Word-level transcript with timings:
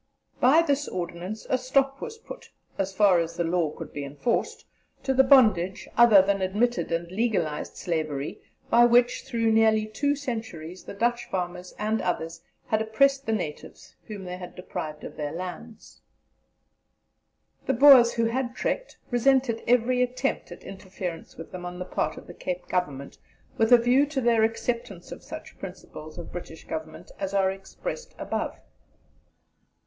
By 0.39 0.63
this 0.63 0.87
ordinance 0.87 1.45
a 1.47 1.59
stop 1.59 2.01
was 2.01 2.17
put, 2.17 2.49
as 2.79 2.91
far 2.91 3.19
as 3.19 3.37
the 3.37 3.43
law 3.43 3.69
could 3.69 3.93
be 3.93 4.03
enforced, 4.03 4.65
to 5.03 5.13
the 5.13 5.23
bondage, 5.23 5.87
other 5.95 6.23
than 6.23 6.41
admitted 6.41 6.91
and 6.91 7.11
legalized 7.11 7.75
slavery, 7.77 8.41
by 8.71 8.83
which 8.85 9.25
through 9.25 9.51
nearly 9.51 9.85
two 9.85 10.15
centuries 10.15 10.85
the 10.85 10.95
Dutch 10.95 11.29
farmers 11.29 11.75
and 11.77 12.01
others 12.01 12.41
had 12.65 12.81
oppressed 12.81 13.27
the 13.27 13.31
natives 13.31 13.95
whom 14.07 14.23
they 14.25 14.37
had 14.37 14.55
deprived 14.55 15.03
of 15.03 15.17
their 15.17 15.31
lands." 15.33 16.01
The 17.67 17.73
Boers 17.73 18.13
who 18.13 18.25
had 18.25 18.55
trekked 18.55 18.97
resented 19.11 19.61
every 19.67 20.01
attempt 20.01 20.51
at 20.51 20.63
interference 20.63 21.37
with 21.37 21.51
them 21.51 21.63
on 21.63 21.77
the 21.77 21.85
part 21.85 22.17
of 22.17 22.25
the 22.25 22.33
Cape 22.33 22.67
Government 22.67 23.19
with 23.55 23.71
a 23.71 23.77
view 23.77 24.07
to 24.07 24.19
their 24.19 24.41
acceptance 24.43 25.11
of 25.11 25.21
such 25.21 25.59
principles 25.59 26.17
of 26.17 26.31
British 26.31 26.65
Government 26.65 27.11
as 27.19 27.35
are 27.35 27.51
expressed 27.51 28.15
above. 28.17 28.55